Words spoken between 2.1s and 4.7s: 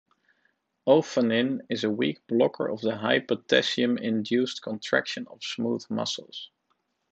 blocker of the high potassium-induced